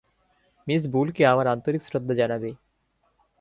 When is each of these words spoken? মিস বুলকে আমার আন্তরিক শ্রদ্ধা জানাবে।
মিস 0.67 0.83
বুলকে 0.87 1.23
আমার 1.25 1.47
আন্তরিক 1.47 1.81
শ্রদ্ধা 1.81 2.13
জানাবে। 2.13 2.49